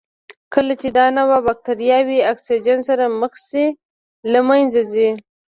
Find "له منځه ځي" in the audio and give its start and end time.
4.31-5.09